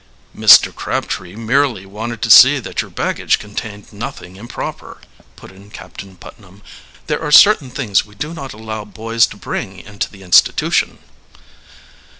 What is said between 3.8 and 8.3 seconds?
nothing improper," put in Captain Putnam. "There are certain things we